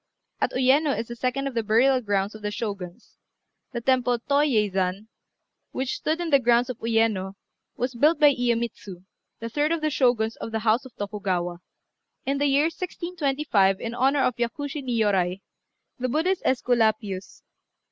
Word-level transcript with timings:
At 0.39 0.53
Uyéno 0.53 0.97
is 0.97 1.09
the 1.09 1.15
second 1.15 1.45
of 1.45 1.53
the 1.53 1.61
burial 1.61 2.01
grounds 2.01 2.33
of 2.33 2.41
the 2.41 2.49
Shoguns. 2.49 3.17
The 3.71 3.81
Temple 3.81 4.17
Tô 4.17 4.41
yei 4.43 4.67
zan, 4.67 5.09
which 5.73 5.97
stood 5.97 6.19
in 6.19 6.31
the 6.31 6.39
grounds 6.39 6.71
of 6.71 6.79
Uyéno, 6.79 7.35
was 7.77 7.93
built 7.93 8.19
by 8.19 8.33
Iyémitsu, 8.33 9.03
the 9.39 9.47
third 9.49 9.71
of 9.71 9.81
the 9.81 9.91
Shoguns 9.91 10.37
of 10.37 10.51
the 10.51 10.61
house 10.65 10.85
of 10.85 10.95
Tokugawa, 10.95 11.59
in 12.25 12.39
the 12.39 12.47
year 12.47 12.63
1625, 12.63 13.79
in 13.79 13.93
honour 13.93 14.23
of 14.23 14.37
Yakushi 14.37 14.83
Niôrai, 14.83 15.41
the 15.99 16.09
Buddhist 16.09 16.41
Æsculapius. 16.45 17.43